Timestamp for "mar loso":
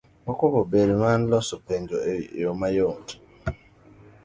1.01-1.55